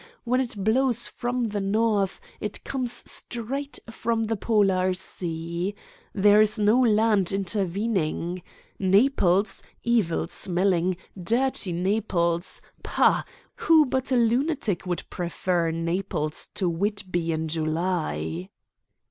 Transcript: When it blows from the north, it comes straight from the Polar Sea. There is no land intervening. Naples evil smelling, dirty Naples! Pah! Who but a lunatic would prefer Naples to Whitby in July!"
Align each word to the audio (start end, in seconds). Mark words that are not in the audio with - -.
When 0.23 0.41
it 0.41 0.63
blows 0.63 1.07
from 1.07 1.43
the 1.49 1.59
north, 1.61 2.19
it 2.39 2.63
comes 2.63 2.91
straight 3.05 3.77
from 3.91 4.23
the 4.23 4.35
Polar 4.35 4.95
Sea. 4.95 5.75
There 6.11 6.41
is 6.41 6.57
no 6.57 6.79
land 6.79 7.31
intervening. 7.31 8.41
Naples 8.79 9.61
evil 9.83 10.27
smelling, 10.27 10.97
dirty 11.21 11.71
Naples! 11.71 12.63
Pah! 12.81 13.21
Who 13.57 13.85
but 13.85 14.11
a 14.11 14.15
lunatic 14.17 14.87
would 14.87 15.07
prefer 15.11 15.69
Naples 15.69 16.47
to 16.55 16.67
Whitby 16.67 17.31
in 17.31 17.47
July!" 17.47 18.49